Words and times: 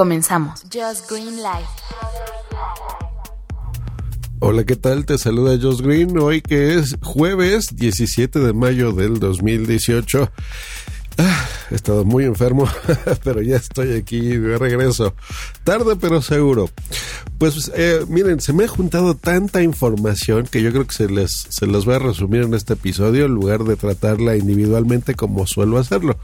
Comenzamos. 0.00 0.62
Just 0.72 1.10
Green 1.10 1.36
Life. 1.36 1.68
Hola, 4.38 4.64
¿qué 4.64 4.74
tal? 4.74 5.04
Te 5.04 5.18
saluda 5.18 5.58
Josh 5.60 5.82
Green 5.82 6.16
hoy 6.16 6.40
que 6.40 6.78
es 6.78 6.96
jueves 7.02 7.76
17 7.76 8.38
de 8.38 8.54
mayo 8.54 8.92
del 8.92 9.20
2018. 9.20 10.30
He 11.70 11.74
estado 11.74 12.04
muy 12.04 12.24
enfermo, 12.24 12.68
pero 13.24 13.42
ya 13.42 13.56
estoy 13.56 13.92
aquí 13.92 14.20
de 14.20 14.58
regreso. 14.58 15.14
Tarde 15.62 15.96
pero 15.96 16.20
seguro. 16.20 16.68
Pues 17.38 17.70
eh, 17.74 18.04
miren, 18.08 18.40
se 18.40 18.52
me 18.52 18.64
ha 18.64 18.68
juntado 18.68 19.14
tanta 19.14 19.62
información 19.62 20.46
que 20.46 20.62
yo 20.62 20.72
creo 20.72 20.86
que 20.86 20.94
se 20.94 21.08
les, 21.08 21.46
se 21.48 21.66
los 21.66 21.84
voy 21.84 21.94
a 21.94 22.00
resumir 22.00 22.42
en 22.42 22.54
este 22.54 22.72
episodio 22.72 23.26
en 23.26 23.32
lugar 23.32 23.64
de 23.64 23.76
tratarla 23.76 24.36
individualmente 24.36 25.14
como 25.14 25.46
suelo 25.46 25.78
hacerlo. 25.78 26.18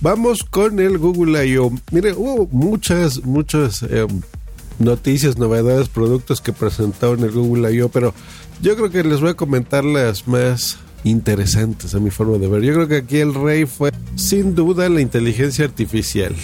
Vamos 0.00 0.44
con 0.44 0.78
el 0.80 0.98
Google 0.98 1.46
I.O. 1.46 1.72
Miren, 1.90 2.14
hubo 2.16 2.46
muchas, 2.52 3.24
muchas... 3.24 3.82
Eh, 3.82 4.06
noticias, 4.78 5.36
novedades, 5.36 5.90
productos 5.90 6.40
que 6.40 6.54
presentaron 6.54 7.22
el 7.22 7.32
Google 7.32 7.70
I.O., 7.72 7.90
pero 7.90 8.14
yo 8.62 8.76
creo 8.76 8.90
que 8.90 9.04
les 9.04 9.20
voy 9.20 9.30
a 9.30 9.34
comentar 9.34 9.84
las 9.84 10.26
más 10.26 10.78
interesantes 11.04 11.94
a 11.94 12.00
mi 12.00 12.10
forma 12.10 12.38
de 12.38 12.48
ver. 12.48 12.62
Yo 12.62 12.74
creo 12.74 12.88
que 12.88 12.96
aquí 12.96 13.18
el 13.18 13.34
rey 13.34 13.66
fue 13.66 13.90
sin 14.16 14.54
duda 14.54 14.88
la 14.88 15.00
inteligencia 15.00 15.64
artificial 15.64 16.34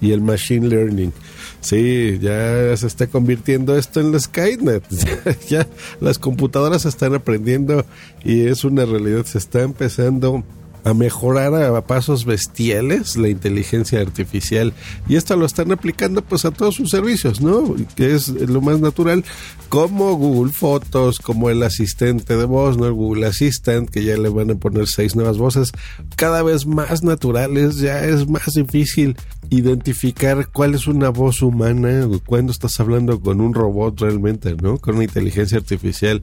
y 0.00 0.12
el 0.12 0.20
machine 0.20 0.68
learning. 0.68 1.12
Sí, 1.60 2.18
ya 2.20 2.76
se 2.76 2.86
está 2.86 3.06
convirtiendo 3.06 3.76
esto 3.76 4.00
en 4.00 4.12
la 4.12 4.20
Skynet. 4.20 4.84
ya 5.48 5.66
las 6.00 6.18
computadoras 6.18 6.84
están 6.84 7.14
aprendiendo 7.14 7.86
y 8.22 8.46
es 8.46 8.64
una 8.64 8.84
realidad. 8.84 9.24
Se 9.24 9.38
está 9.38 9.62
empezando 9.62 10.44
a 10.84 10.94
mejorar 10.94 11.54
a 11.54 11.86
pasos 11.86 12.24
bestiales 12.24 13.16
la 13.16 13.28
inteligencia 13.28 14.00
artificial 14.00 14.72
y 15.08 15.16
esto 15.16 15.36
lo 15.36 15.46
están 15.46 15.72
aplicando 15.72 16.22
pues 16.22 16.44
a 16.44 16.50
todos 16.50 16.74
sus 16.74 16.90
servicios, 16.90 17.40
¿no? 17.40 17.74
Que 17.96 18.14
es 18.14 18.28
lo 18.28 18.60
más 18.60 18.80
natural, 18.80 19.24
como 19.68 20.14
Google 20.14 20.52
Fotos, 20.52 21.18
como 21.18 21.50
el 21.50 21.62
asistente 21.62 22.36
de 22.36 22.44
voz, 22.44 22.76
¿no? 22.76 22.86
El 22.86 22.92
Google 22.92 23.26
Assistant, 23.26 23.88
que 23.88 24.04
ya 24.04 24.16
le 24.16 24.28
van 24.28 24.50
a 24.50 24.54
poner 24.54 24.86
seis 24.86 25.16
nuevas 25.16 25.38
voces, 25.38 25.72
cada 26.16 26.42
vez 26.42 26.66
más 26.66 27.02
naturales, 27.02 27.76
ya 27.76 28.04
es 28.04 28.28
más 28.28 28.54
difícil 28.54 29.16
identificar 29.50 30.48
cuál 30.52 30.74
es 30.74 30.86
una 30.86 31.08
voz 31.08 31.42
humana 31.42 32.06
cuando 32.26 32.52
estás 32.52 32.78
hablando 32.80 33.20
con 33.20 33.40
un 33.40 33.54
robot 33.54 34.00
realmente, 34.00 34.54
¿no? 34.54 34.78
Con 34.78 34.96
una 34.96 35.04
inteligencia 35.04 35.58
artificial. 35.58 36.22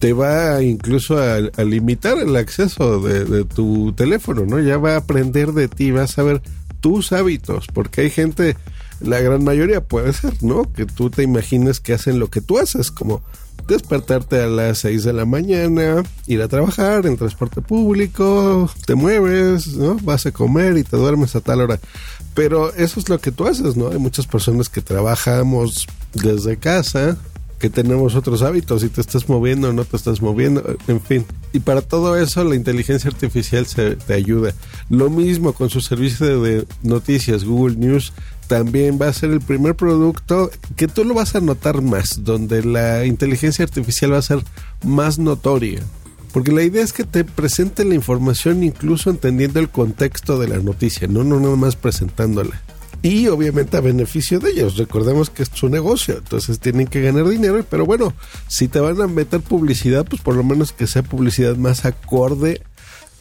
Te 0.00 0.12
va 0.12 0.60
incluso 0.62 1.18
a, 1.18 1.38
limitar 1.62 2.18
el 2.18 2.34
acceso 2.34 3.00
de, 3.00 3.24
de, 3.24 3.44
tu 3.44 3.92
teléfono, 3.92 4.44
¿no? 4.46 4.58
Ya 4.58 4.76
va 4.76 4.94
a 4.94 4.98
aprender 4.98 5.52
de 5.52 5.68
ti, 5.68 5.92
vas 5.92 6.18
a 6.18 6.24
ver 6.24 6.42
tus 6.80 7.12
hábitos, 7.12 7.66
porque 7.72 8.00
hay 8.00 8.10
gente, 8.10 8.56
la 9.00 9.20
gran 9.20 9.44
mayoría 9.44 9.82
puede 9.82 10.12
ser, 10.12 10.42
¿no? 10.42 10.72
Que 10.72 10.86
tú 10.86 11.10
te 11.10 11.22
imagines 11.22 11.80
que 11.80 11.92
hacen 11.92 12.18
lo 12.18 12.28
que 12.28 12.40
tú 12.40 12.58
haces, 12.58 12.90
como 12.90 13.22
despertarte 13.68 14.42
a 14.42 14.46
las 14.46 14.78
6 14.78 15.04
de 15.04 15.12
la 15.12 15.24
mañana, 15.24 16.02
ir 16.26 16.42
a 16.42 16.48
trabajar 16.48 17.06
en 17.06 17.16
transporte 17.16 17.62
público, 17.62 18.68
te 18.86 18.94
mueves, 18.94 19.68
¿no? 19.68 19.96
Vas 20.02 20.26
a 20.26 20.32
comer 20.32 20.76
y 20.76 20.84
te 20.84 20.96
duermes 20.96 21.36
a 21.36 21.40
tal 21.40 21.60
hora. 21.60 21.78
Pero 22.34 22.74
eso 22.74 23.00
es 23.00 23.08
lo 23.08 23.18
que 23.18 23.32
tú 23.32 23.46
haces, 23.46 23.76
¿no? 23.76 23.88
Hay 23.88 23.98
muchas 23.98 24.26
personas 24.26 24.68
que 24.68 24.82
trabajamos 24.82 25.86
desde 26.14 26.56
casa, 26.56 27.16
que 27.60 27.68
tenemos 27.68 28.14
otros 28.14 28.42
hábitos, 28.42 28.80
si 28.80 28.88
te 28.88 29.02
estás 29.02 29.28
moviendo 29.28 29.68
o 29.68 29.72
no 29.72 29.84
te 29.84 29.96
estás 29.96 30.22
moviendo, 30.22 30.64
en 30.88 31.00
fin. 31.00 31.26
Y 31.52 31.60
para 31.60 31.82
todo 31.82 32.16
eso 32.16 32.42
la 32.42 32.56
inteligencia 32.56 33.10
artificial 33.10 33.66
se, 33.66 33.96
te 33.96 34.14
ayuda. 34.14 34.54
Lo 34.88 35.10
mismo 35.10 35.52
con 35.52 35.68
su 35.68 35.82
servicio 35.82 36.40
de 36.40 36.66
noticias, 36.82 37.44
Google 37.44 37.76
News, 37.76 38.14
también 38.48 38.98
va 39.00 39.08
a 39.08 39.12
ser 39.12 39.30
el 39.30 39.42
primer 39.42 39.76
producto 39.76 40.50
que 40.74 40.88
tú 40.88 41.04
lo 41.04 41.14
vas 41.14 41.34
a 41.34 41.40
notar 41.40 41.82
más, 41.82 42.24
donde 42.24 42.64
la 42.64 43.04
inteligencia 43.04 43.62
artificial 43.62 44.14
va 44.14 44.18
a 44.18 44.22
ser 44.22 44.42
más 44.82 45.18
notoria. 45.18 45.82
Porque 46.32 46.52
la 46.52 46.62
idea 46.62 46.82
es 46.82 46.94
que 46.94 47.04
te 47.04 47.24
presente 47.24 47.84
la 47.84 47.94
información 47.94 48.64
incluso 48.64 49.10
entendiendo 49.10 49.60
el 49.60 49.68
contexto 49.68 50.38
de 50.38 50.48
la 50.48 50.58
noticia, 50.58 51.08
no, 51.08 51.24
no 51.24 51.38
nada 51.40 51.56
más 51.56 51.76
presentándola. 51.76 52.62
Y 53.02 53.28
obviamente 53.28 53.76
a 53.76 53.80
beneficio 53.80 54.40
de 54.40 54.50
ellos. 54.50 54.76
Recordemos 54.76 55.30
que 55.30 55.42
es 55.42 55.50
su 55.52 55.68
negocio, 55.68 56.18
entonces 56.18 56.60
tienen 56.60 56.86
que 56.86 57.00
ganar 57.00 57.28
dinero. 57.28 57.64
Pero 57.68 57.86
bueno, 57.86 58.12
si 58.46 58.68
te 58.68 58.80
van 58.80 59.00
a 59.00 59.06
meter 59.06 59.40
publicidad, 59.40 60.04
pues 60.04 60.20
por 60.20 60.34
lo 60.34 60.44
menos 60.44 60.72
que 60.72 60.86
sea 60.86 61.02
publicidad 61.02 61.56
más 61.56 61.84
acorde 61.84 62.62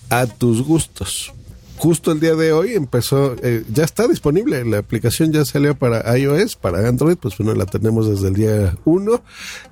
a 0.10 0.26
tus 0.26 0.64
gustos 0.64 1.34
justo 1.80 2.12
el 2.12 2.20
día 2.20 2.36
de 2.36 2.52
hoy 2.52 2.74
empezó, 2.74 3.36
eh, 3.42 3.64
ya 3.74 3.86
está 3.86 4.08
disponible, 4.08 4.66
la 4.66 4.80
aplicación 4.80 5.32
ya 5.32 5.46
salió 5.46 5.76
para 5.76 6.18
iOS, 6.18 6.58
para 6.58 6.88
Android, 6.88 7.16
pues 7.16 7.38
bueno, 7.38 7.56
la 7.56 7.66
tenemos 7.66 8.08
desde 8.08 8.28
el 8.28 8.34
día 8.34 8.78
1 8.84 9.24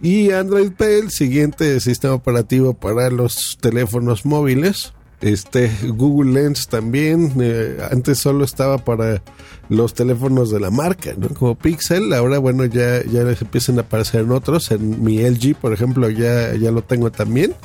y 0.02 0.32
Android 0.32 0.72
P, 0.72 1.00
el 1.00 1.12
siguiente 1.12 1.80
sistema 1.82 2.14
operativo 2.14 2.74
para 2.74 3.10
los 3.10 3.58
teléfonos 3.60 4.26
móviles. 4.26 4.94
Este 5.22 5.72
Google 5.88 6.34
Lens 6.34 6.68
también, 6.68 7.34
eh, 7.42 7.78
antes 7.92 8.20
solo 8.20 8.46
estaba 8.46 8.78
para 8.78 9.24
los 9.68 9.94
teléfonos 9.94 10.52
de 10.52 10.60
la 10.60 10.70
marca. 10.70 11.16
Como 11.38 11.56
Pixel, 11.56 12.14
ahora 12.14 12.38
bueno, 12.38 12.66
ya, 12.66 13.04
ya 13.04 13.24
les 13.24 13.42
empiezan 13.42 13.80
a 13.80 13.82
aparecer 13.82 14.22
en 14.22 14.32
otros, 14.32 14.72
en 14.72 15.04
mi 15.04 15.18
LG, 15.20 15.56
por 15.56 15.74
ejemplo, 15.74 16.10
ya, 16.10 16.54
ya 16.56 16.72
lo 16.72 16.84
tengo 16.84 17.12
también, 17.12 17.56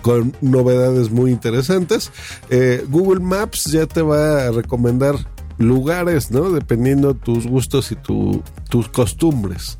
con 0.00 0.34
novedades 0.40 1.10
muy 1.10 1.32
interesantes. 1.32 2.12
Eh, 2.50 2.84
Google 2.88 3.20
Maps 3.20 3.64
ya 3.64 3.86
te 3.86 4.02
va 4.02 4.46
a 4.46 4.50
recomendar 4.52 5.16
lugares, 5.58 6.30
¿no? 6.30 6.50
Dependiendo 6.50 7.14
tus 7.14 7.46
gustos 7.46 7.92
y 7.92 7.96
tu, 7.96 8.42
tus 8.68 8.88
costumbres. 8.88 9.78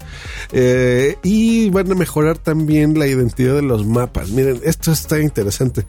Eh, 0.53 1.16
y 1.22 1.71
van 1.71 1.91
a 1.91 1.94
mejorar 1.94 2.38
también 2.38 2.99
la 2.99 3.06
identidad 3.06 3.55
de 3.55 3.62
los 3.62 3.87
mapas. 3.87 4.31
Miren, 4.31 4.61
esto 4.65 4.93
está 4.93 5.21
interesante 5.21 5.87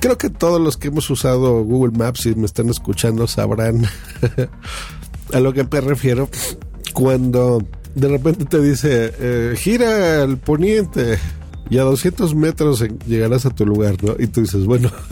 creo 0.00 0.18
que 0.18 0.30
todos 0.30 0.60
los 0.60 0.76
que 0.76 0.88
hemos 0.88 1.08
usado 1.10 1.62
Google 1.62 1.96
Maps 1.96 2.26
y 2.26 2.34
me 2.34 2.46
están 2.46 2.68
escuchando 2.68 3.26
sabrán 3.26 3.86
a 5.32 5.40
lo 5.40 5.52
que 5.52 5.64
me 5.64 5.80
refiero 5.80 6.28
cuando 6.92 7.62
de 7.94 8.08
repente 8.08 8.44
te 8.44 8.60
dice 8.60 9.12
eh, 9.18 9.54
gira 9.56 10.22
al 10.22 10.38
poniente 10.38 11.18
y 11.68 11.78
a 11.78 11.82
200 11.82 12.34
metros 12.34 12.84
llegarás 13.06 13.46
a 13.46 13.50
tu 13.50 13.64
lugar, 13.64 14.02
¿no? 14.02 14.16
Y 14.18 14.26
tú 14.26 14.40
dices, 14.40 14.66
bueno, 14.66 14.90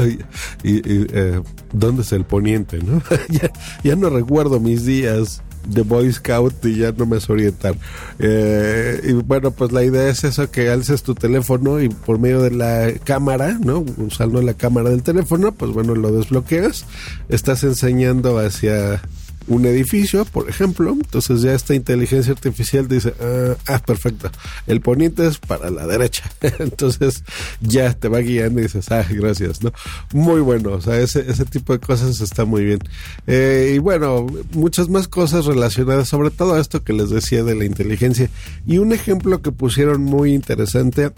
y, 0.64 0.80
eh, 0.84 1.40
¿dónde 1.72 2.02
es 2.02 2.10
el 2.10 2.24
poniente, 2.24 2.80
no? 2.82 3.00
ya, 3.28 3.52
ya 3.84 3.94
no 3.94 4.10
recuerdo 4.10 4.58
mis 4.58 4.84
días 4.84 5.42
de 5.68 5.82
Boy 5.82 6.12
Scout 6.12 6.64
y 6.64 6.76
ya 6.76 6.92
no 6.92 7.06
me 7.06 7.20
sé 7.20 7.32
orientar. 7.32 7.76
Eh, 8.18 9.00
y 9.04 9.12
bueno, 9.12 9.50
pues 9.50 9.72
la 9.72 9.84
idea 9.84 10.08
es 10.08 10.24
eso, 10.24 10.50
que 10.50 10.70
alces 10.70 11.02
tu 11.02 11.14
teléfono 11.14 11.80
y 11.80 11.88
por 11.88 12.18
medio 12.18 12.42
de 12.42 12.50
la 12.50 12.92
cámara, 13.04 13.58
¿no? 13.60 13.84
Usando 13.98 14.42
la 14.42 14.54
cámara 14.54 14.90
del 14.90 15.02
teléfono, 15.02 15.52
pues 15.52 15.72
bueno, 15.72 15.94
lo 15.94 16.10
desbloqueas, 16.12 16.86
estás 17.28 17.62
enseñando 17.64 18.38
hacia 18.38 19.02
un 19.48 19.66
edificio, 19.66 20.24
por 20.24 20.48
ejemplo, 20.48 20.92
entonces 20.92 21.42
ya 21.42 21.54
esta 21.54 21.74
inteligencia 21.74 22.32
artificial 22.32 22.86
dice, 22.86 23.14
ah, 23.20 23.56
ah 23.66 23.78
perfecto, 23.84 24.30
el 24.66 24.80
poniente 24.80 25.26
es 25.26 25.38
para 25.38 25.70
la 25.70 25.86
derecha, 25.86 26.30
entonces 26.58 27.24
ya 27.60 27.94
te 27.94 28.08
va 28.08 28.18
guiando 28.18 28.60
y 28.60 28.64
dices, 28.64 28.90
ah, 28.90 29.04
gracias, 29.08 29.62
¿no? 29.62 29.72
Muy 30.12 30.40
bueno, 30.40 30.72
o 30.72 30.80
sea, 30.80 31.00
ese, 31.00 31.30
ese 31.30 31.44
tipo 31.44 31.72
de 31.72 31.80
cosas 31.80 32.20
está 32.20 32.44
muy 32.44 32.64
bien. 32.64 32.78
Eh, 33.26 33.72
y 33.76 33.78
bueno, 33.78 34.26
muchas 34.52 34.88
más 34.88 35.08
cosas 35.08 35.46
relacionadas, 35.46 36.08
sobre 36.08 36.30
todo 36.30 36.58
esto 36.58 36.84
que 36.84 36.92
les 36.92 37.10
decía 37.10 37.42
de 37.42 37.54
la 37.54 37.64
inteligencia. 37.64 38.30
Y 38.66 38.78
un 38.78 38.92
ejemplo 38.92 39.40
que 39.42 39.52
pusieron 39.52 40.02
muy 40.02 40.34
interesante, 40.34 41.10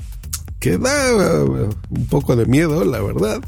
que 0.61 0.79
da 0.79 1.15
uh, 1.45 1.71
un 1.91 2.07
poco 2.07 2.37
de 2.37 2.47
miedo, 2.47 2.85
la 2.85 3.01
verdad, 3.01 3.41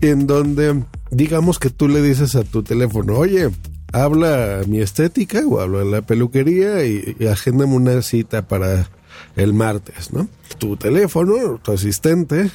en 0.00 0.26
donde 0.26 0.84
digamos 1.10 1.58
que 1.58 1.70
tú 1.70 1.88
le 1.88 2.02
dices 2.02 2.34
a 2.34 2.44
tu 2.44 2.62
teléfono, 2.62 3.16
oye, 3.16 3.50
habla 3.94 4.62
mi 4.66 4.80
estética 4.80 5.42
o 5.46 5.60
hablo 5.60 5.78
de 5.78 5.84
la 5.84 6.02
peluquería 6.02 6.84
y, 6.84 7.16
y 7.18 7.26
agéndame 7.26 7.74
una 7.74 8.02
cita 8.02 8.46
para 8.46 8.90
el 9.36 9.54
martes, 9.54 10.12
¿no? 10.12 10.28
Tu 10.58 10.76
teléfono, 10.76 11.60
tu 11.62 11.72
asistente, 11.72 12.50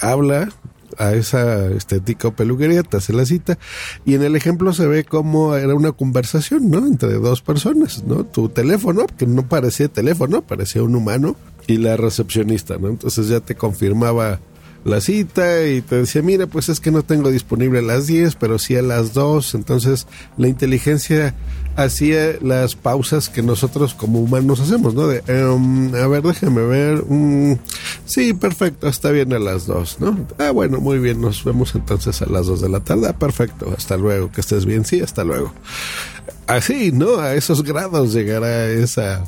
habla 0.00 0.48
a 0.98 1.12
esa 1.12 1.66
estética 1.72 2.28
o 2.28 2.36
peluquería, 2.36 2.82
te 2.82 2.96
hace 2.96 3.12
la 3.12 3.26
cita 3.26 3.58
y 4.04 4.14
en 4.14 4.22
el 4.22 4.36
ejemplo 4.36 4.72
se 4.72 4.86
ve 4.86 5.04
como 5.04 5.56
era 5.56 5.74
una 5.74 5.92
conversación, 5.92 6.70
¿no? 6.70 6.78
Entre 6.78 7.14
dos 7.14 7.42
personas, 7.42 8.04
¿no? 8.04 8.24
Tu 8.24 8.48
teléfono, 8.48 9.06
que 9.18 9.26
no 9.26 9.48
parecía 9.48 9.88
teléfono, 9.88 10.42
parecía 10.42 10.84
un 10.84 10.94
humano 10.94 11.36
y 11.66 11.78
la 11.78 11.96
recepcionista, 11.96 12.78
¿no? 12.78 12.88
Entonces 12.88 13.28
ya 13.28 13.40
te 13.40 13.56
confirmaba 13.56 14.40
la 14.86 15.00
cita 15.00 15.66
y 15.66 15.82
te 15.82 15.96
decía, 15.96 16.22
mira, 16.22 16.46
pues 16.46 16.68
es 16.68 16.78
que 16.78 16.92
no 16.92 17.02
tengo 17.02 17.30
disponible 17.30 17.80
a 17.80 17.82
las 17.82 18.06
10, 18.06 18.36
pero 18.36 18.58
sí 18.58 18.76
a 18.76 18.82
las 18.82 19.12
2. 19.14 19.56
Entonces 19.56 20.06
la 20.36 20.46
inteligencia 20.48 21.34
hacía 21.74 22.36
las 22.40 22.76
pausas 22.76 23.28
que 23.28 23.42
nosotros 23.42 23.94
como 23.94 24.20
humanos 24.20 24.60
hacemos, 24.60 24.94
¿no? 24.94 25.08
De, 25.08 25.22
em, 25.26 25.94
a 25.94 26.06
ver, 26.06 26.22
déjame 26.22 26.62
ver. 26.62 27.04
Mm, 27.08 27.58
sí, 28.06 28.32
perfecto, 28.32 28.86
está 28.86 29.10
bien 29.10 29.32
a 29.32 29.38
las 29.38 29.66
2, 29.66 29.98
¿no? 30.00 30.26
Ah, 30.38 30.52
bueno, 30.52 30.80
muy 30.80 30.98
bien, 30.98 31.20
nos 31.20 31.44
vemos 31.44 31.74
entonces 31.74 32.22
a 32.22 32.26
las 32.26 32.46
2 32.46 32.60
de 32.60 32.68
la 32.68 32.80
tarde. 32.80 33.08
Ah, 33.08 33.18
perfecto, 33.18 33.74
hasta 33.76 33.96
luego, 33.96 34.30
que 34.30 34.40
estés 34.40 34.64
bien, 34.64 34.84
sí, 34.84 35.00
hasta 35.00 35.24
luego. 35.24 35.52
así, 36.46 36.92
¿no? 36.92 37.18
A 37.18 37.34
esos 37.34 37.64
grados 37.64 38.12
llegará 38.12 38.68
esa 38.68 39.24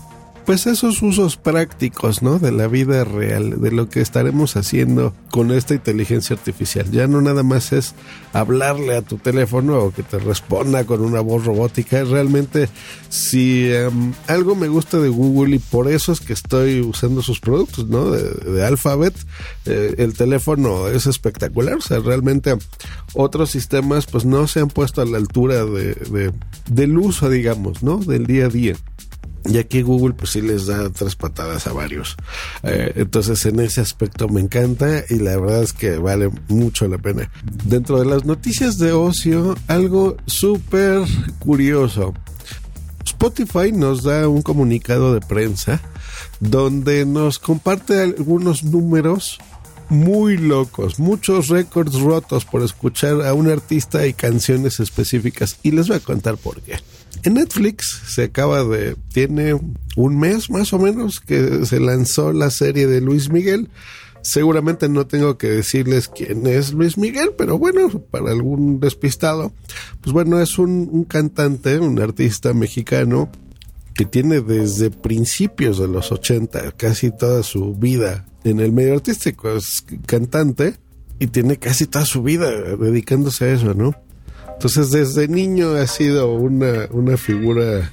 pues 0.49 0.67
esos 0.67 1.03
usos 1.03 1.37
prácticos, 1.37 2.23
¿no? 2.23 2.39
De 2.39 2.53
la 2.53 2.69
vida 2.69 3.05
real, 3.05 3.61
de 3.61 3.71
lo 3.71 3.91
que 3.91 4.01
estaremos 4.01 4.57
haciendo 4.57 5.13
con 5.31 5.53
esta 5.53 5.75
inteligencia 5.75 6.35
artificial. 6.37 6.91
Ya 6.91 7.07
no 7.07 7.21
nada 7.21 7.43
más 7.43 7.75
es 7.75 7.95
hablarle 8.33 8.97
a 8.97 9.03
tu 9.03 9.19
teléfono 9.19 9.79
o 9.79 9.93
que 9.93 10.03
te 10.03 10.19
responda 10.19 10.85
con 10.85 11.03
una 11.03 11.21
voz 11.21 11.45
robótica. 11.45 12.03
Realmente, 12.03 12.71
si 13.11 13.71
em, 13.71 14.15
algo 14.27 14.55
me 14.55 14.69
gusta 14.69 14.99
de 14.99 15.11
Google 15.11 15.57
y 15.57 15.59
por 15.59 15.87
eso 15.87 16.13
es 16.13 16.21
que 16.21 16.33
estoy 16.33 16.81
usando 16.81 17.21
sus 17.21 17.41
productos, 17.41 17.87
¿no? 17.87 18.11
De, 18.11 18.65
Alphabet, 18.65 19.15
eh, 19.67 19.97
el 19.99 20.15
teléfono 20.15 20.89
es 20.89 21.07
espectacular. 21.07 21.75
O 21.75 21.83
sea, 21.83 21.99
realmente 21.99 22.57
otros 23.13 23.51
sistemas 23.51 24.07
pues 24.07 24.25
no 24.25 24.49
se 24.49 24.61
han 24.61 24.69
puesto 24.69 25.03
a 25.03 25.05
la 25.05 25.19
altura 25.19 25.67
de, 25.67 26.33
del 26.71 26.97
uso, 26.97 27.29
digamos, 27.29 27.83
¿no? 27.83 27.99
Del 27.99 28.27
día 28.27 28.47
a 28.47 28.49
día. 28.49 28.77
Y 29.49 29.59
aquí 29.59 29.83
Google 29.83 30.15
pues 30.15 30.31
sí 30.31 30.43
les 30.43 30.67
da 30.67 30.91
tres 30.91 31.17
patadas 31.17 31.67
a 31.67 31.73
varios. 31.73 32.17
Eh, 32.63 32.93
entonces 32.97 33.45
en 33.47 33.61
ese 33.61 33.81
aspecto 33.81 34.29
me 34.29 34.41
encanta 34.41 35.05
y 35.09 35.19
la 35.19 35.37
verdad 35.39 35.63
es 35.63 35.73
que 35.73 35.97
vale 35.97 36.31
mucho 36.49 36.87
la 36.87 36.99
pena. 36.99 37.31
Dentro 37.65 37.99
de 37.99 38.05
las 38.05 38.25
noticias 38.25 38.79
de 38.79 38.93
ocio, 38.93 39.57
algo 39.67 40.17
súper 40.27 41.03
curioso. 41.39 42.15
Spotify 43.05 43.73
nos 43.73 44.03
da 44.03 44.29
un 44.29 44.43
comunicado 44.43 45.15
de 45.15 45.21
prensa 45.21 45.81
donde 46.41 47.07
nos 47.07 47.39
comparte 47.39 48.01
algunos 48.01 48.65
números 48.65 49.39
muy 49.89 50.37
locos, 50.37 50.99
muchos 50.99 51.49
récords 51.49 51.99
rotos 52.01 52.45
por 52.45 52.63
escuchar 52.63 53.23
a 53.23 53.33
un 53.33 53.49
artista 53.49 54.07
y 54.07 54.13
canciones 54.13 54.81
específicas. 54.81 55.59
Y 55.63 55.71
les 55.71 55.89
voy 55.89 55.97
a 55.97 56.01
contar 56.01 56.37
por 56.37 56.61
qué. 56.61 56.79
En 57.25 57.35
Netflix 57.35 58.03
se 58.07 58.25
acaba 58.25 58.65
de, 58.65 58.97
tiene 59.13 59.59
un 59.97 60.19
mes 60.19 60.51
más 60.51 60.73
o 60.73 60.79
menos 60.79 61.21
que 61.21 61.67
se 61.67 61.81
lanzó 61.81 62.33
la 62.33 62.51
serie 62.51 62.87
de 62.87 63.01
Luis 63.01 63.31
Miguel. 63.31 63.69
Seguramente 64.23 64.89
no 64.89 65.07
tengo 65.07 65.39
que 65.39 65.49
decirles 65.49 66.09
quién 66.09 66.47
es 66.47 66.73
Luis 66.73 66.99
Miguel, 66.99 67.31
pero 67.37 67.59
bueno, 67.59 67.89
para 67.89 68.31
algún 68.31 68.81
despistado, 68.81 69.53
pues 70.01 70.13
bueno, 70.13 70.41
es 70.41 70.59
un, 70.59 71.05
cantante, 71.05 71.79
un 71.79 72.01
artista 72.01 72.53
mexicano 72.53 73.31
que 73.95 74.05
tiene 74.05 74.41
desde 74.41 74.91
principios 74.91 75.79
de 75.79 75.89
los 75.89 76.13
80, 76.13 76.73
casi 76.73 77.11
toda 77.11 77.43
su 77.43 77.75
vida 77.75 78.27
en 78.45 78.61
el 78.61 78.73
medio 78.73 78.95
artístico, 78.95 79.51
es 79.51 79.85
cantante 80.07 80.75
y 81.19 81.29
tiene 81.29 81.57
casi 81.57 81.87
toda 81.87 82.05
su 82.05 82.23
vida 82.23 82.51
dedicándose 82.77 83.45
a 83.47 83.53
eso, 83.53 83.75
¿no? 83.75 83.95
Entonces 84.59 84.91
desde 84.91 85.29
niño 85.29 85.75
ha 85.75 85.87
sido 85.87 86.35
una, 86.35 86.89
una 86.91 87.17
figura 87.17 87.93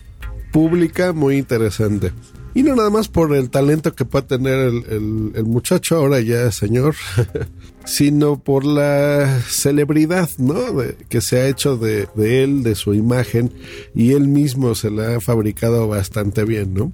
pública 0.52 1.14
muy 1.14 1.38
interesante. 1.38 2.12
Y 2.56 2.64
no 2.64 2.76
nada 2.76 2.90
más 2.90 3.08
por 3.08 3.36
el 3.36 3.52
talento 3.52 3.94
que 3.94 4.04
puede 4.04 4.26
tener 4.26 4.58
el, 4.62 5.32
el, 5.36 5.44
muchacho, 5.44 5.98
ahora 5.98 6.22
ya 6.22 6.52
señor, 6.52 6.96
sino 7.86 8.40
por 8.40 8.66
la 8.66 9.42
celebridad, 9.48 10.28
¿no? 10.40 10.56
que 11.08 11.22
se 11.22 11.38
ha 11.38 11.48
hecho 11.48 11.78
de, 11.78 12.08
de 12.16 12.44
él, 12.44 12.64
de 12.64 12.74
su 12.74 12.96
imagen, 12.96 13.54
y 13.94 14.14
él 14.14 14.28
mismo 14.28 14.74
se 14.74 14.90
la 14.90 15.18
ha 15.18 15.22
fabricado 15.22 15.88
bastante 15.88 16.46
bien, 16.46 16.74
¿no? 16.74 16.92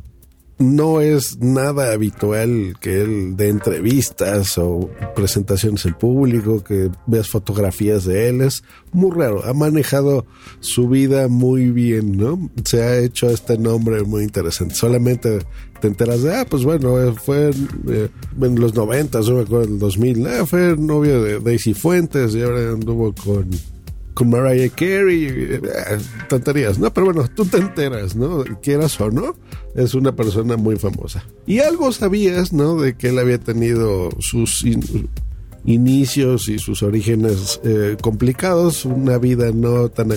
No 0.62 1.02
es 1.02 1.40
nada 1.40 1.92
habitual 1.92 2.76
que 2.80 3.02
él 3.02 3.36
dé 3.36 3.50
entrevistas 3.50 4.58
o 4.58 4.90
presentaciones 5.16 5.86
en 5.86 5.94
público, 5.94 6.64
que 6.64 6.90
veas 7.08 7.30
fotografías 7.30 8.06
de 8.06 8.30
él. 8.30 8.42
Es 8.42 8.64
muy 8.92 9.12
raro. 9.12 9.44
Ha 9.46 9.54
manejado 9.54 10.26
su 10.60 10.88
vida 10.88 11.28
muy 11.28 11.72
bien, 11.72 12.18
¿no? 12.18 12.50
Se 12.64 12.84
ha 12.84 12.98
hecho 12.98 13.30
este 13.30 13.58
nombre 13.58 14.04
muy 14.04 14.24
interesante. 14.24 14.76
Solamente 14.76 15.40
te 15.80 15.88
enteras 15.88 16.22
de, 16.22 16.36
ah, 16.36 16.46
pues 16.48 16.64
bueno, 16.64 17.14
fue 17.16 17.52
eh, 17.90 18.10
en 18.42 18.60
los 18.60 18.76
90, 18.76 19.22
yo 19.22 19.36
me 19.36 19.42
acuerdo, 19.42 19.66
en 19.66 19.74
el 19.74 19.80
2000, 19.80 20.28
ah, 20.28 20.46
fue 20.46 20.76
novio 20.78 21.24
de 21.24 21.40
Daisy 21.40 21.74
Fuentes 21.74 22.36
y 22.36 22.42
ahora 22.44 22.70
anduvo 22.70 23.14
con 23.14 23.50
con 24.14 24.30
Mariah 24.30 24.70
Carey, 24.70 25.26
eh, 25.28 25.62
¿no? 26.80 26.94
Pero 26.94 27.06
bueno, 27.06 27.28
tú 27.36 27.46
te 27.46 27.58
enteras, 27.58 28.16
¿no? 28.16 28.44
Quieras 28.62 29.00
o 29.00 29.10
no, 29.10 29.36
es 29.76 29.94
una 29.94 30.16
persona 30.16 30.58
muy 30.58 30.78
famosa. 30.78 31.24
Y 31.46 31.60
algo 31.60 31.92
sabías, 31.92 32.54
¿no? 32.54 32.80
De 32.80 32.96
que 32.96 33.10
él 33.10 33.20
había 33.20 33.38
tenido 33.38 34.10
sus 34.20 34.66
inicios 35.66 36.50
y 36.50 36.60
sus 36.60 36.84
orígenes 36.84 37.60
eh, 37.64 37.98
complicados, 38.02 38.86
una 38.86 39.18
vida 39.18 39.52
no 39.54 39.90
tan 39.90 40.12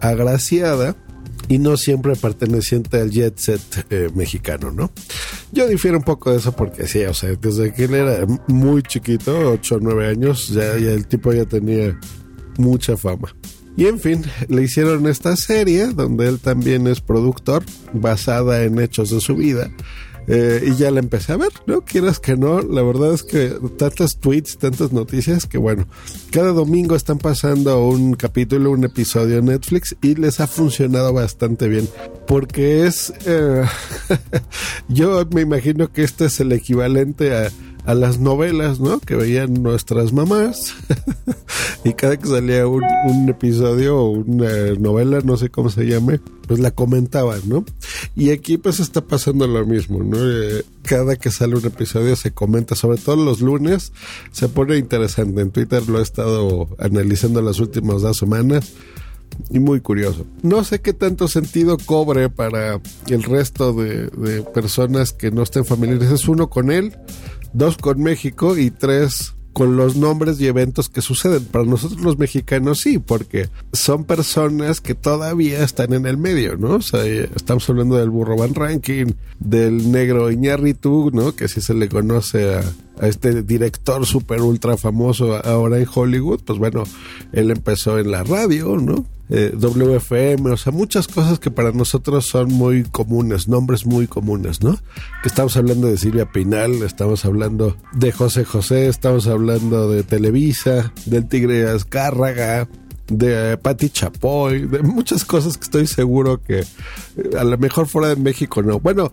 agraciada 0.00 0.96
y 1.48 1.58
no 1.58 1.76
siempre 1.76 2.16
perteneciente 2.16 3.00
al 3.00 3.10
jet 3.10 3.38
set 3.38 3.60
eh, 3.90 4.08
mexicano, 4.14 4.70
¿no? 4.70 4.90
Yo 5.52 5.66
difiero 5.68 5.98
un 5.98 6.04
poco 6.04 6.30
de 6.30 6.38
eso 6.38 6.52
porque 6.52 6.86
sí, 6.86 7.04
o 7.04 7.14
sea, 7.14 7.34
desde 7.34 7.72
que 7.72 7.84
él 7.84 7.94
era 7.94 8.26
muy 8.48 8.82
chiquito, 8.82 9.50
8 9.50 9.76
o 9.76 9.80
9 9.80 10.08
años, 10.08 10.48
ya 10.48 10.74
el 10.74 11.06
tipo 11.06 11.32
ya 11.32 11.44
tenía 11.44 11.98
mucha 12.58 12.96
fama. 12.96 13.34
Y 13.76 13.86
en 13.86 13.98
fin, 13.98 14.22
le 14.48 14.62
hicieron 14.62 15.06
esta 15.06 15.34
serie 15.36 15.88
donde 15.88 16.28
él 16.28 16.38
también 16.38 16.86
es 16.86 17.00
productor, 17.00 17.64
basada 17.94 18.64
en 18.64 18.78
hechos 18.78 19.10
de 19.10 19.20
su 19.20 19.36
vida. 19.36 19.70
Eh, 20.28 20.68
y 20.68 20.76
ya 20.76 20.90
la 20.92 21.00
empecé 21.00 21.32
a 21.32 21.36
ver, 21.36 21.50
¿no? 21.66 21.80
Quieras 21.80 22.20
que 22.20 22.36
no, 22.36 22.60
la 22.60 22.82
verdad 22.82 23.12
es 23.12 23.24
que 23.24 23.56
tantas 23.76 24.18
tweets, 24.18 24.56
tantas 24.56 24.92
noticias 24.92 25.46
que 25.46 25.58
bueno, 25.58 25.88
cada 26.30 26.52
domingo 26.52 26.94
están 26.94 27.18
pasando 27.18 27.84
un 27.88 28.14
capítulo, 28.14 28.70
un 28.70 28.84
episodio 28.84 29.38
en 29.38 29.46
Netflix 29.46 29.96
y 30.00 30.14
les 30.14 30.38
ha 30.38 30.46
funcionado 30.46 31.12
bastante 31.12 31.66
bien. 31.66 31.88
Porque 32.28 32.86
es, 32.86 33.12
eh, 33.26 33.64
yo 34.88 35.26
me 35.32 35.40
imagino 35.40 35.90
que 35.90 36.04
este 36.04 36.26
es 36.26 36.38
el 36.38 36.52
equivalente 36.52 37.34
a 37.34 37.50
a 37.84 37.94
las 37.94 38.18
novelas, 38.18 38.80
¿no? 38.80 39.00
Que 39.00 39.16
veían 39.16 39.62
nuestras 39.62 40.12
mamás. 40.12 40.74
y 41.84 41.94
cada 41.94 42.16
que 42.16 42.28
salía 42.28 42.66
un, 42.66 42.82
episodio 43.28 43.98
o 43.98 44.10
una 44.10 44.74
novela, 44.78 45.20
no 45.24 45.36
sé 45.36 45.50
cómo 45.50 45.70
se 45.70 45.86
llame, 45.86 46.20
pues 46.46 46.60
la 46.60 46.70
comentaban, 46.70 47.40
¿no? 47.46 47.64
Y 48.14 48.30
aquí 48.30 48.56
pues 48.56 48.78
está 48.80 49.00
pasando 49.00 49.46
lo 49.46 49.66
mismo, 49.66 50.02
¿no? 50.02 50.18
Eh, 50.20 50.64
cada 50.82 51.16
que 51.16 51.30
sale 51.30 51.56
un 51.56 51.66
episodio 51.66 52.14
se 52.16 52.32
comenta, 52.32 52.74
sobre 52.74 52.98
todo 52.98 53.16
los 53.16 53.40
lunes, 53.40 53.92
se 54.30 54.48
pone 54.48 54.76
interesante. 54.76 55.40
En 55.40 55.50
Twitter 55.50 55.88
lo 55.88 55.98
he 55.98 56.02
estado 56.02 56.68
analizando 56.78 57.42
las 57.42 57.58
últimas 57.58 58.02
dos 58.02 58.16
semanas 58.16 58.72
y 59.50 59.58
muy 59.58 59.80
curioso. 59.80 60.26
No 60.42 60.62
sé 60.64 60.80
qué 60.80 60.92
tanto 60.92 61.26
sentido 61.26 61.78
cobre 61.78 62.28
para 62.28 62.80
el 63.08 63.22
resto 63.22 63.72
de, 63.72 64.08
de 64.08 64.42
personas 64.42 65.12
que 65.12 65.30
no 65.30 65.42
estén 65.42 65.64
familiarizadas. 65.64 66.28
Uno 66.28 66.48
con 66.48 66.70
él, 66.70 66.96
dos 67.52 67.76
con 67.76 68.02
México 68.02 68.56
y 68.56 68.70
tres 68.70 69.34
con 69.52 69.76
los 69.76 69.96
nombres 69.96 70.40
y 70.40 70.46
eventos 70.46 70.88
que 70.88 71.02
suceden. 71.02 71.44
Para 71.44 71.64
nosotros 71.64 72.00
los 72.00 72.18
mexicanos 72.18 72.80
sí, 72.80 72.98
porque 72.98 73.48
son 73.72 74.04
personas 74.04 74.80
que 74.80 74.94
todavía 74.94 75.62
están 75.62 75.92
en 75.92 76.06
el 76.06 76.16
medio, 76.16 76.56
¿no? 76.56 76.76
O 76.76 76.82
sea, 76.82 77.04
estamos 77.04 77.68
hablando 77.68 77.96
del 77.96 78.10
burro 78.10 78.36
Van 78.36 78.54
Ranking, 78.54 79.12
del 79.38 79.92
negro 79.92 80.30
Iñárritu, 80.30 81.10
¿no? 81.12 81.34
Que 81.36 81.48
sí 81.48 81.60
se 81.60 81.74
le 81.74 81.88
conoce 81.88 82.54
a, 82.54 82.62
a 83.00 83.08
este 83.08 83.42
director 83.42 84.06
súper 84.06 84.40
ultra 84.40 84.76
famoso 84.76 85.44
ahora 85.46 85.78
en 85.78 85.86
Hollywood. 85.92 86.40
Pues 86.44 86.58
bueno, 86.58 86.84
él 87.32 87.50
empezó 87.50 87.98
en 87.98 88.10
la 88.10 88.24
radio, 88.24 88.76
¿no? 88.76 89.04
Eh, 89.34 89.50
WFM, 89.56 90.50
o 90.50 90.56
sea, 90.58 90.72
muchas 90.72 91.08
cosas 91.08 91.38
que 91.38 91.50
para 91.50 91.72
nosotros 91.72 92.26
son 92.26 92.52
muy 92.52 92.82
comunes, 92.82 93.48
nombres 93.48 93.86
muy 93.86 94.06
comunes, 94.06 94.62
¿no? 94.62 94.76
Que 95.22 95.28
estamos 95.28 95.56
hablando 95.56 95.86
de 95.86 95.96
Silvia 95.96 96.26
Pinal, 96.26 96.82
estamos 96.82 97.24
hablando 97.24 97.74
de 97.94 98.12
José 98.12 98.44
José, 98.44 98.88
estamos 98.88 99.26
hablando 99.28 99.88
de 99.90 100.02
Televisa, 100.02 100.92
del 101.06 101.28
Tigre 101.28 101.66
Azcárraga, 101.66 102.68
de 103.08 103.56
Patti 103.56 103.88
Chapoy, 103.88 104.66
de 104.66 104.82
muchas 104.82 105.24
cosas 105.24 105.56
que 105.56 105.64
estoy 105.64 105.86
seguro 105.86 106.42
que 106.42 106.60
eh, 106.60 106.66
a 107.38 107.44
lo 107.44 107.56
mejor 107.56 107.86
fuera 107.86 108.08
de 108.08 108.16
México 108.16 108.62
no. 108.62 108.80
Bueno, 108.80 109.12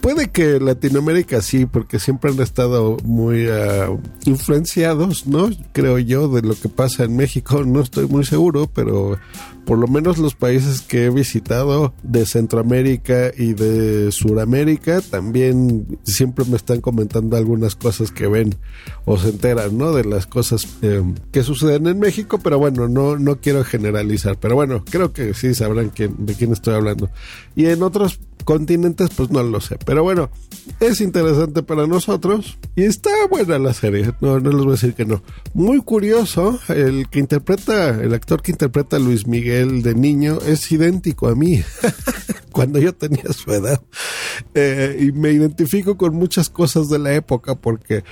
Puede 0.00 0.28
que 0.30 0.60
Latinoamérica 0.60 1.42
sí, 1.42 1.66
porque 1.66 1.98
siempre 1.98 2.30
han 2.30 2.40
estado 2.40 2.96
muy 3.04 3.46
ah, 3.48 3.88
influenciados, 4.24 5.26
¿no? 5.26 5.50
Creo 5.72 5.98
yo, 5.98 6.28
de 6.28 6.40
lo 6.42 6.54
que 6.54 6.70
pasa 6.70 7.04
en 7.04 7.16
México. 7.16 7.64
No 7.64 7.80
estoy 7.80 8.06
muy 8.06 8.24
seguro, 8.24 8.70
pero 8.72 9.18
por 9.66 9.78
lo 9.78 9.86
menos 9.86 10.18
los 10.18 10.34
países 10.34 10.80
que 10.80 11.04
he 11.04 11.10
visitado 11.10 11.94
de 12.02 12.24
Centroamérica 12.24 13.30
y 13.36 13.54
de 13.54 14.10
Suramérica 14.12 15.00
también 15.00 15.98
siempre 16.02 16.44
me 16.46 16.56
están 16.56 16.80
comentando 16.80 17.36
algunas 17.36 17.74
cosas 17.74 18.10
que 18.10 18.26
ven 18.26 18.56
o 19.04 19.18
se 19.18 19.30
enteran, 19.30 19.76
¿no? 19.76 19.92
De 19.92 20.04
las 20.04 20.26
cosas 20.26 20.66
eh, 20.82 21.02
que 21.30 21.42
suceden 21.42 21.86
en 21.86 21.98
México, 21.98 22.38
pero 22.42 22.58
bueno, 22.58 22.88
no, 22.88 23.18
no 23.18 23.40
quiero 23.40 23.64
generalizar, 23.64 24.38
pero 24.38 24.54
bueno, 24.54 24.82
creo 24.88 25.12
que 25.12 25.34
sí 25.34 25.54
sabrán 25.54 25.90
quién, 25.90 26.26
de 26.26 26.34
quién 26.34 26.52
estoy 26.52 26.74
hablando. 26.74 27.10
Y 27.54 27.66
en 27.66 27.82
otros 27.82 28.20
continentes, 28.44 29.10
pues 29.16 29.30
no 29.30 29.42
lo 29.42 29.60
sé. 29.60 29.78
Pero 29.84 30.02
bueno, 30.02 30.30
es 30.80 31.00
interesante 31.00 31.62
para 31.62 31.86
nosotros 31.86 32.58
y 32.76 32.84
está 32.84 33.10
buena 33.28 33.58
la 33.58 33.74
serie. 33.74 34.12
No, 34.20 34.40
no 34.40 34.50
les 34.50 34.60
voy 34.60 34.68
a 34.68 34.72
decir 34.72 34.94
que 34.94 35.04
no. 35.04 35.22
Muy 35.52 35.80
curioso, 35.80 36.58
el 36.68 37.08
que 37.08 37.20
interpreta, 37.20 37.90
el 38.00 38.14
actor 38.14 38.42
que 38.42 38.52
interpreta 38.52 38.96
a 38.96 39.00
Luis 39.00 39.26
Miguel 39.26 39.82
de 39.82 39.94
niño 39.94 40.38
es 40.46 40.70
idéntico 40.70 41.28
a 41.28 41.34
mí. 41.34 41.62
Cuando 42.54 42.78
yo 42.78 42.94
tenía 42.94 43.32
su 43.32 43.52
edad. 43.52 43.82
Eh, 44.54 44.96
y 45.00 45.12
me 45.12 45.32
identifico 45.32 45.96
con 45.96 46.14
muchas 46.14 46.48
cosas 46.48 46.88
de 46.88 47.00
la 47.00 47.12
época 47.12 47.56
porque 47.56 48.04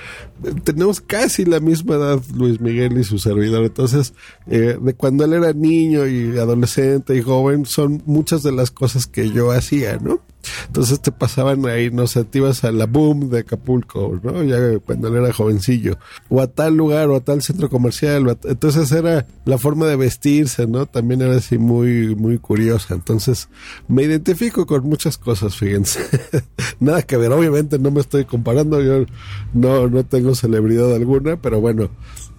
tenemos 0.65 0.99
casi 0.99 1.45
la 1.45 1.61
misma 1.61 1.95
edad 1.95 2.21
Luis 2.35 2.59
Miguel 2.59 2.97
y 2.97 3.05
su 3.05 3.19
servidor. 3.19 3.63
Entonces, 3.63 4.13
eh, 4.47 4.77
de 4.79 4.93
cuando 4.95 5.23
él 5.23 5.33
era 5.33 5.53
niño 5.53 6.05
y 6.07 6.37
adolescente 6.37 7.15
y 7.15 7.21
joven, 7.21 7.65
son 7.65 8.03
muchas 8.05 8.43
de 8.43 8.51
las 8.51 8.69
cosas 8.69 9.07
que 9.07 9.31
yo 9.31 9.51
hacía, 9.51 9.97
¿no? 9.97 10.19
Entonces 10.67 10.99
te 11.01 11.11
pasaban 11.11 11.65
ahí, 11.65 11.89
no 11.91 12.07
sé, 12.07 12.23
te 12.23 12.39
ibas 12.39 12.63
a 12.63 12.71
la 12.71 12.85
boom 12.85 13.29
de 13.29 13.39
Acapulco, 13.39 14.19
¿no? 14.23 14.43
Ya 14.43 14.79
cuando 14.79 15.07
él 15.07 15.15
era 15.15 15.33
jovencillo. 15.33 15.97
O 16.29 16.41
a 16.41 16.47
tal 16.47 16.75
lugar, 16.75 17.09
o 17.09 17.15
a 17.15 17.19
tal 17.19 17.41
centro 17.41 17.69
comercial. 17.69 18.37
Entonces 18.43 18.91
era 18.91 19.25
la 19.45 19.57
forma 19.57 19.85
de 19.87 19.95
vestirse, 19.95 20.67
¿no? 20.67 20.85
También 20.85 21.21
era 21.21 21.35
así 21.35 21.57
muy, 21.57 22.15
muy 22.15 22.37
curiosa. 22.37 22.93
Entonces 22.93 23.49
me 23.87 24.03
identifico 24.03 24.65
con 24.65 24.83
muchas 24.83 25.17
cosas, 25.17 25.55
fíjense. 25.55 25.99
Nada 26.79 27.01
que 27.01 27.17
ver, 27.17 27.31
obviamente 27.31 27.79
no 27.79 27.91
me 27.91 28.01
estoy 28.01 28.25
comparando, 28.25 28.81
yo 28.81 29.05
no, 29.53 29.87
no 29.87 30.05
tengo 30.05 30.35
celebridad 30.35 30.93
alguna, 30.93 31.41
pero 31.41 31.61
bueno, 31.61 31.89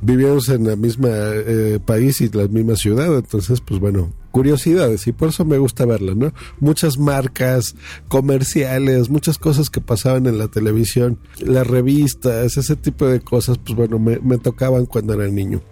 vivimos 0.01 0.49
en 0.49 0.67
la 0.67 0.77
misma 0.77 1.09
eh, 1.11 1.79
país 1.85 2.21
y 2.21 2.29
la 2.29 2.47
misma 2.49 2.77
ciudad, 2.77 3.17
entonces 3.17 3.61
pues 3.61 3.81
bueno, 3.81 4.13
curiosidades 4.35 5.07
y 5.07 5.13
por 5.13 5.29
eso 5.29 5.45
me 5.45 5.59
gusta 5.59 5.87
verla, 5.87 6.13
¿no? 6.17 6.35
Muchas 6.59 6.99
marcas, 6.99 7.77
comerciales, 8.09 9.09
muchas 9.09 9.39
cosas 9.39 9.71
que 9.71 9.81
pasaban 9.81 10.27
en 10.27 10.39
la 10.39 10.49
televisión, 10.49 11.21
las 11.39 11.65
revistas, 11.65 12.57
ese 12.57 12.75
tipo 12.75 13.07
de 13.07 13.21
cosas, 13.21 13.59
pues 13.59 13.77
bueno, 13.77 14.01
me, 14.01 14.39
tocaban 14.39 14.87
cuando 14.87 15.15
era 15.15 15.29
niño. 15.29 15.63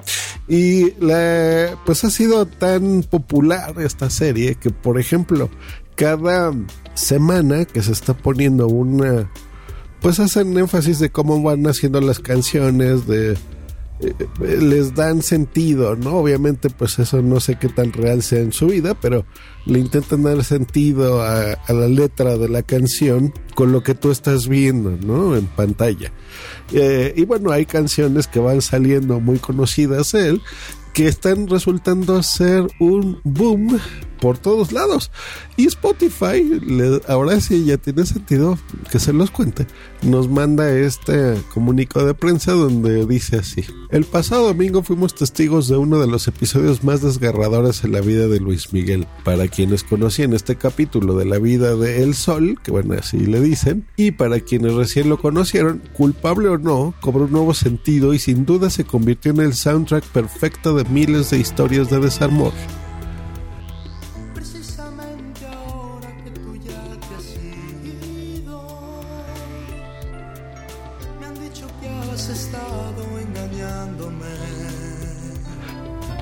Y 0.47 0.93
la, 1.05 1.77
pues 1.85 2.05
ha 2.05 2.11
sido 2.11 2.47
tan 2.47 3.03
popular 3.03 3.75
esta 3.81 4.09
serie 4.11 4.55
que, 4.55 4.71
por 4.71 5.01
ejemplo, 5.01 5.51
cada 5.97 6.55
semana 6.95 7.65
que 7.65 7.83
se 7.83 7.91
está 7.91 8.15
poniendo 8.15 8.69
una 8.69 9.29
pues 10.01 10.21
hacen 10.21 10.57
énfasis 10.57 11.01
de 11.01 11.11
cómo 11.11 11.43
van 11.43 11.67
haciendo 11.67 12.01
las 12.01 12.21
canciones, 12.21 13.09
de 13.09 13.37
les 14.41 14.95
dan 14.95 15.23
sentido, 15.23 15.97
¿no? 15.97 16.17
Obviamente, 16.17 16.71
pues 16.71 16.99
eso 16.99 17.23
no 17.23 17.41
sé 17.41 17.57
qué 17.57 17.69
tan 17.69 17.93
real 17.93 18.23
sea 18.23 18.41
en 18.41 18.53
su 18.53 18.67
vida, 18.67 18.95
pero 19.01 19.25
le 19.67 19.79
intentan 19.79 20.23
dar 20.23 20.43
sentido 20.45 21.23
a, 21.23 21.59
la 21.69 21.89
letra 21.89 22.37
de 22.37 22.49
la 22.49 22.63
canción 22.63 23.33
con 23.55 23.73
lo 23.73 23.83
que 23.83 23.95
tú 23.95 24.11
estás 24.11 24.49
viendo, 24.49 24.91
¿no? 24.91 25.37
En 25.37 25.47
pantalla. 25.47 26.13
Eh, 26.73 27.15
y 27.17 27.25
bueno, 27.25 27.51
hay 27.51 27.67
canciones 27.67 28.27
que 28.27 28.41
van 28.41 28.63
saliendo 28.63 29.21
muy 29.21 29.39
conocidas 29.39 30.15
él, 30.15 30.43
que 30.93 31.09
están 31.09 31.49
resultando 31.49 32.23
ser 32.23 32.67
un 32.81 33.21
boom 33.25 33.79
por 34.23 34.39
todos 34.39 34.71
lados. 34.71 35.11
Y 35.57 35.67
Spotify, 35.67 36.61
ahora 37.09 37.41
sí 37.41 37.65
ya 37.65 37.77
tiene 37.77 38.07
sentido 38.07 38.57
que 38.93 39.01
se 39.01 39.13
los 39.13 39.33
cuente, 39.33 39.67
nos 40.03 40.29
manda 40.29 40.73
este 40.73 41.35
comunicado 41.53 42.07
de 42.07 42.15
prensa 42.15 42.53
donde 42.53 43.05
dice 43.05 43.39
así. 43.39 43.65
El 43.91 44.05
pasado 44.05 44.47
domingo 44.47 44.85
fuimos 44.85 45.17
testigos 45.17 45.67
de 45.67 45.77
uno 45.77 45.99
de 45.99 46.07
los 46.07 46.29
episodios 46.29 46.85
más 46.85 47.03
desgarradores 47.03 47.83
en 47.83 47.93
la 47.93 48.01
vida 48.01 48.29
de 48.29 48.39
Luis 48.39 48.73
Miguel. 48.73 49.09
Para 49.25 49.49
quienes 49.49 49.83
conocían 49.83 50.35
este 50.35 50.55
capítulo 50.55 51.17
de 51.17 51.25
la 51.25 51.39
vida 51.39 51.75
de 51.75 52.05
El 52.05 52.15
Sol, 52.15 52.61
que 52.63 52.71
bueno, 52.71 52.95
así 52.95 53.19
le 53.19 53.41
dicen, 53.41 53.89
y 53.97 54.13
para 54.13 54.39
quienes 54.39 54.75
recién 54.75 55.09
lo 55.09 55.19
conocieron, 55.19 55.83
culpable 55.95 56.49
o 56.49 56.59
no, 56.59 56.95
cobró 57.01 57.25
un 57.25 57.33
nuevo 57.33 57.55
sentido 57.55 58.15
y 58.15 58.21
sin 58.21 58.47
duda 58.47 58.71
se 58.71 58.85
convirtió 58.85 59.33
en 59.33 59.41
el 59.41 59.55
soundtrack 59.55 60.05
perfecto 60.05 60.77
de 60.77 60.85
miles 60.85 61.31
de 61.31 61.39
historias 61.39 61.91
de 61.91 61.99
desamor. 61.99 62.53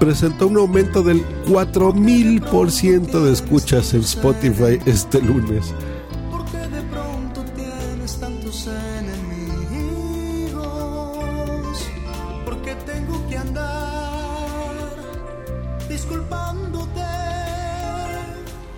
Presentó 0.01 0.49
un 0.49 0.57
aumento 0.57 1.03
del 1.03 1.23
4000% 1.47 3.23
de 3.23 3.33
escuchas 3.33 3.95
en 3.95 4.01
Spotify 4.01 4.81
este 4.87 5.21
lunes. 5.21 5.75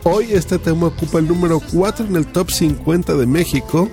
Hoy 0.04 0.32
este 0.32 0.58
tema 0.58 0.88
ocupa 0.88 1.20
el 1.20 1.28
número 1.28 1.60
4 1.72 2.06
en 2.06 2.16
el 2.16 2.26
top 2.26 2.50
50 2.50 3.14
de 3.14 3.26
México 3.26 3.88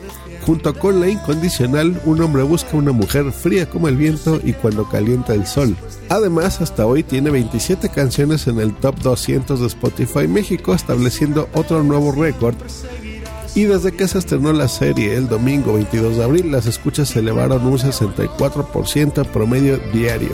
Junto 0.49 0.73
con 0.73 0.99
la 0.99 1.07
incondicional, 1.07 2.01
un 2.05 2.19
hombre 2.21 2.41
busca 2.41 2.75
una 2.75 2.91
mujer 2.91 3.31
fría 3.31 3.69
como 3.69 3.87
el 3.87 3.95
viento 3.95 4.41
y 4.43 4.53
cuando 4.53 4.89
calienta 4.89 5.35
el 5.35 5.45
sol. 5.45 5.75
Además, 6.09 6.59
hasta 6.59 6.87
hoy 6.87 7.03
tiene 7.03 7.29
27 7.29 7.89
canciones 7.89 8.47
en 8.47 8.59
el 8.59 8.73
top 8.73 8.97
200 8.99 9.59
de 9.59 9.67
Spotify 9.67 10.27
México, 10.27 10.73
estableciendo 10.73 11.47
otro 11.53 11.83
nuevo 11.83 12.11
récord. 12.11 12.55
Y 13.53 13.65
desde 13.65 13.91
que 13.91 14.07
se 14.07 14.17
estrenó 14.17 14.51
la 14.51 14.67
serie 14.69 15.13
el 15.13 15.27
domingo 15.27 15.73
22 15.73 16.17
de 16.17 16.23
abril, 16.23 16.51
las 16.51 16.65
escuchas 16.65 17.09
se 17.09 17.19
elevaron 17.19 17.67
un 17.67 17.77
64% 17.77 19.27
promedio 19.27 19.77
diario. 19.93 20.31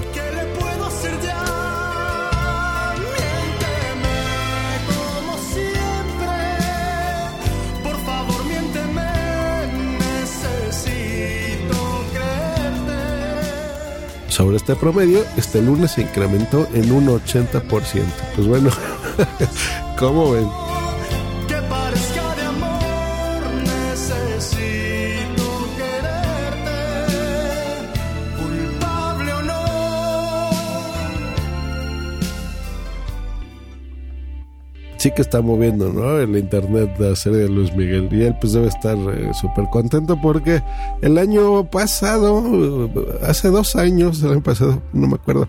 Sobre 14.35 14.57
este 14.57 14.75
promedio, 14.75 15.23
este 15.37 15.61
lunes 15.61 15.91
se 15.91 16.01
incrementó 16.01 16.67
en 16.73 16.91
un 16.91 17.07
80%. 17.07 17.61
Pues 18.35 18.45
bueno, 18.45 18.69
¿cómo 19.97 20.31
ven? 20.31 20.64
Sí 35.05 35.11
que 35.11 35.21
está 35.21 35.39
moviendo, 35.39 35.93
¿no? 35.93 36.17
El 36.17 36.35
internet 36.35 36.97
de 36.97 37.11
la 37.11 37.15
serie 37.15 37.37
de 37.41 37.49
Luis 37.49 37.71
Miguel. 37.75 38.09
Y 38.11 38.23
él 38.23 38.35
pues 38.41 38.53
debe 38.53 38.69
estar 38.69 38.97
eh, 38.97 39.29
súper 39.39 39.65
contento 39.71 40.19
porque 40.19 40.63
el 41.03 41.19
año 41.19 41.69
pasado, 41.69 42.89
hace 43.21 43.49
dos 43.49 43.75
años, 43.75 44.23
el 44.23 44.31
año 44.31 44.41
pasado, 44.41 44.81
no 44.93 45.07
me 45.07 45.13
acuerdo, 45.13 45.47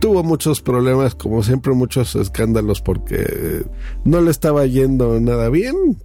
tuvo 0.00 0.22
muchos 0.22 0.60
problemas, 0.60 1.14
como 1.14 1.42
siempre, 1.42 1.72
muchos 1.72 2.14
escándalos 2.14 2.82
porque 2.82 3.64
no 4.04 4.20
le 4.20 4.30
estaba 4.30 4.66
yendo 4.66 5.18
nada 5.18 5.48
bien. 5.48 5.96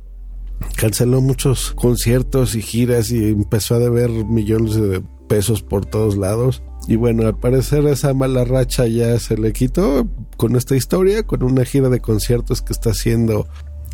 Canceló 0.78 1.20
muchos 1.20 1.72
conciertos 1.72 2.56
y 2.56 2.62
giras 2.62 3.12
y 3.12 3.28
empezó 3.28 3.76
a 3.76 3.80
deber 3.80 4.10
millones 4.10 4.76
de 4.76 5.04
pesos 5.28 5.62
por 5.62 5.86
todos 5.86 6.16
lados. 6.16 6.64
Y 6.90 6.96
bueno, 6.96 7.28
al 7.28 7.38
parecer 7.38 7.86
esa 7.86 8.16
mala 8.16 8.46
racha 8.46 8.88
ya 8.88 9.20
se 9.20 9.38
le 9.38 9.54
quitó 9.54 10.08
con 10.38 10.56
esta 10.56 10.76
historia, 10.76 11.22
con 11.22 11.44
una 11.44 11.64
gira 11.64 11.88
de 11.88 12.00
conciertos 12.00 12.64
que 12.64 12.74
está 12.74 12.90
haciendo 12.90 13.48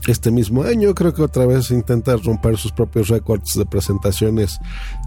este 0.08 0.32
mismo 0.32 0.64
año. 0.64 0.96
Creo 0.96 1.14
que 1.14 1.22
otra 1.22 1.46
vez 1.46 1.72
intenta 1.72 2.16
romper 2.16 2.56
sus 2.56 2.72
propios 2.72 3.10
récords 3.10 3.56
de 3.56 3.66
presentaciones 3.66 4.60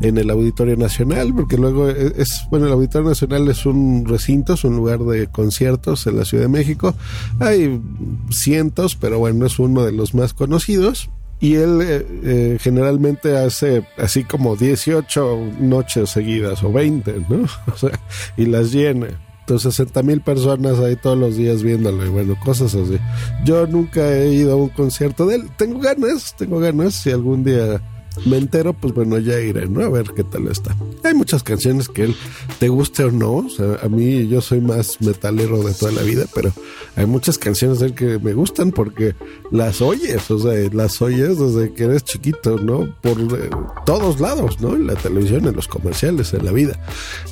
en 0.02 0.18
el 0.18 0.28
Auditorio 0.28 0.76
Nacional, 0.76 1.32
porque 1.34 1.56
luego 1.56 1.88
e, 1.88 2.12
es, 2.18 2.46
bueno, 2.50 2.66
el 2.66 2.72
Auditorio 2.72 3.08
Nacional 3.08 3.48
es 3.48 3.64
un 3.64 4.04
recinto, 4.04 4.52
es 4.52 4.64
un 4.64 4.76
lugar 4.76 4.98
de 5.00 5.28
conciertos 5.28 6.06
en 6.06 6.18
la 6.18 6.26
Ciudad 6.26 6.44
de 6.44 6.50
México. 6.50 6.94
Hay 7.40 7.80
cientos, 8.28 8.96
pero 8.96 9.18
bueno, 9.18 9.46
es 9.46 9.58
uno 9.58 9.82
de 9.82 9.92
los 9.92 10.14
más 10.14 10.34
conocidos 10.34 11.08
y 11.40 11.54
él 11.54 11.80
eh, 11.82 12.06
eh, 12.24 12.58
generalmente 12.60 13.36
hace 13.36 13.86
así 13.96 14.24
como 14.24 14.56
18 14.56 15.52
noches 15.60 16.10
seguidas 16.10 16.62
o 16.64 16.72
20, 16.72 17.24
¿no? 17.28 17.46
O 17.72 17.76
sea, 17.76 17.98
y 18.36 18.46
las 18.46 18.72
llena. 18.72 19.08
Entonces 19.40 19.74
60 19.76 20.02
mil 20.02 20.20
personas 20.20 20.78
ahí 20.78 20.96
todos 20.96 21.16
los 21.16 21.36
días 21.36 21.62
viéndolo 21.62 22.04
y 22.04 22.08
bueno, 22.10 22.36
cosas 22.44 22.74
así. 22.74 22.98
Yo 23.44 23.66
nunca 23.66 24.12
he 24.12 24.34
ido 24.34 24.52
a 24.52 24.56
un 24.56 24.68
concierto 24.68 25.24
de 25.26 25.36
él. 25.36 25.50
Tengo 25.56 25.78
ganas, 25.78 26.34
tengo 26.36 26.58
ganas. 26.58 26.94
Si 26.94 27.10
algún 27.10 27.44
día 27.44 27.80
me 28.26 28.38
entero, 28.38 28.72
pues 28.72 28.94
bueno, 28.94 29.18
ya 29.18 29.38
iré, 29.40 29.68
¿no? 29.68 29.82
A 29.82 29.88
ver 29.88 30.12
qué 30.14 30.24
tal 30.24 30.48
está. 30.48 30.74
Hay 31.04 31.14
muchas 31.14 31.42
canciones 31.42 31.88
que 31.88 32.04
él 32.04 32.16
te 32.58 32.68
guste 32.68 33.04
o 33.04 33.10
no. 33.10 33.36
O 33.36 33.48
sea, 33.48 33.78
a 33.82 33.88
mí 33.88 34.28
yo 34.28 34.40
soy 34.40 34.60
más 34.60 35.00
metalero 35.00 35.62
de 35.62 35.74
toda 35.74 35.92
la 35.92 36.02
vida, 36.02 36.26
pero 36.34 36.52
hay 36.96 37.06
muchas 37.06 37.38
canciones 37.38 37.78
de 37.80 37.86
él 37.86 37.94
que 37.94 38.18
me 38.18 38.32
gustan 38.32 38.72
porque 38.72 39.14
las 39.50 39.80
oyes, 39.80 40.30
o 40.30 40.38
sea, 40.38 40.52
las 40.72 41.00
oyes 41.00 41.38
desde 41.38 41.72
que 41.72 41.84
eres 41.84 42.04
chiquito, 42.04 42.58
¿no? 42.58 42.94
Por 43.00 43.20
eh, 43.20 43.50
todos 43.86 44.20
lados, 44.20 44.60
¿no? 44.60 44.74
En 44.74 44.86
la 44.86 44.94
televisión, 44.94 45.46
en 45.46 45.54
los 45.54 45.68
comerciales, 45.68 46.34
en 46.34 46.44
la 46.44 46.52
vida. 46.52 46.78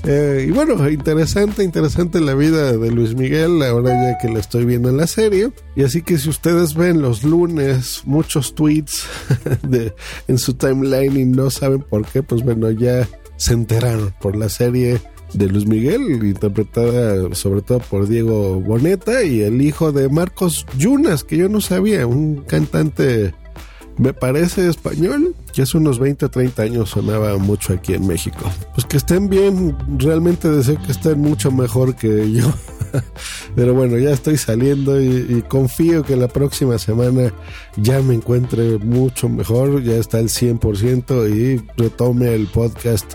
Eh, 0.04 0.46
y 0.48 0.50
bueno, 0.52 0.88
interesante, 0.88 1.64
interesante 1.64 2.20
la 2.20 2.34
vida 2.34 2.76
de 2.76 2.90
Luis 2.90 3.14
Miguel, 3.14 3.62
ahora 3.62 3.90
ya 3.90 4.18
que 4.18 4.28
la 4.28 4.40
estoy 4.40 4.64
viendo 4.64 4.88
en 4.88 4.96
la 4.96 5.06
serie. 5.06 5.50
Y 5.74 5.82
así 5.82 6.02
que 6.02 6.18
si 6.18 6.28
ustedes 6.28 6.74
ven 6.74 7.02
los 7.02 7.24
lunes 7.24 8.02
muchos 8.04 8.54
tweets 8.54 9.06
de, 9.62 9.94
en 10.28 10.38
su 10.38 10.54
timeline 10.76 11.16
y 11.16 11.24
no 11.24 11.50
saben 11.50 11.80
por 11.80 12.06
qué, 12.06 12.22
pues 12.22 12.42
bueno, 12.42 12.70
ya 12.70 13.08
se 13.36 13.52
enteraron 13.52 14.14
por 14.20 14.36
la 14.36 14.48
serie 14.48 15.00
de 15.34 15.48
Luis 15.48 15.66
Miguel, 15.66 16.24
interpretada 16.24 17.34
sobre 17.34 17.62
todo 17.62 17.80
por 17.80 18.08
Diego 18.08 18.60
Boneta 18.60 19.22
y 19.24 19.42
el 19.42 19.60
hijo 19.60 19.92
de 19.92 20.08
Marcos 20.08 20.66
Yunas, 20.78 21.24
que 21.24 21.36
yo 21.36 21.48
no 21.48 21.60
sabía, 21.60 22.06
un 22.06 22.36
cantante, 22.42 23.34
me 23.98 24.12
parece 24.12 24.68
español, 24.68 25.34
que 25.52 25.62
hace 25.62 25.78
unos 25.78 25.98
20 25.98 26.26
o 26.26 26.30
30 26.30 26.62
años 26.62 26.90
sonaba 26.90 27.36
mucho 27.38 27.72
aquí 27.72 27.94
en 27.94 28.06
México. 28.06 28.50
Pues 28.74 28.86
que 28.86 28.96
estén 28.96 29.28
bien, 29.28 29.76
realmente 29.98 30.48
deseo 30.50 30.80
que 30.82 30.92
estén 30.92 31.20
mucho 31.20 31.50
mejor 31.50 31.96
que 31.96 32.30
yo. 32.30 32.52
Pero 33.56 33.74
bueno, 33.74 33.96
ya 33.98 34.10
estoy 34.10 34.36
saliendo 34.36 35.00
y, 35.00 35.42
confío 35.48 36.02
que 36.02 36.16
la 36.16 36.28
próxima 36.28 36.78
semana 36.78 37.32
ya 37.76 38.00
me 38.02 38.14
encuentre 38.14 38.78
mucho 38.78 39.28
mejor, 39.28 39.82
ya 39.82 39.96
está 39.96 40.18
el 40.18 40.28
100% 40.28 41.30
y 41.34 41.64
retome 41.76 42.34
el 42.34 42.46
podcast 42.46 43.14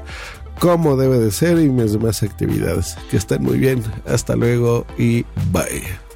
como 0.60 0.96
debe 0.96 1.18
de 1.18 1.32
ser 1.32 1.60
y 1.60 1.70
mis 1.70 1.94
demás 1.94 2.22
actividades. 2.22 2.96
Que 3.10 3.18
estén 3.18 3.44
muy 3.44 3.58
bien. 3.58 3.84
Hasta 4.06 4.36
luego 4.36 4.86
y 4.98 5.26
bye. 5.52 6.11